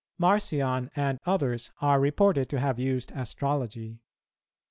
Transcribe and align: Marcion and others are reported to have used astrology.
Marcion 0.17 0.89
and 0.95 1.19
others 1.27 1.69
are 1.79 1.99
reported 1.99 2.49
to 2.49 2.59
have 2.59 2.79
used 2.79 3.11
astrology. 3.13 3.99